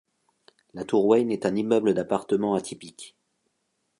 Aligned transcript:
La 0.73 0.83
tour 0.83 1.05
Wayne 1.05 1.29
est 1.31 1.45
un 1.45 1.55
immeuble 1.55 1.93
d'appartement 1.93 2.55
atypique. 2.55 3.15